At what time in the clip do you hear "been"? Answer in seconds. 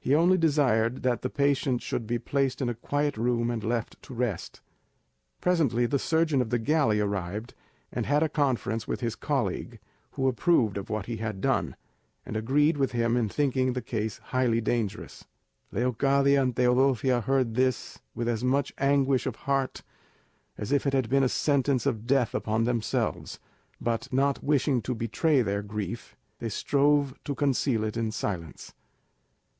21.08-21.22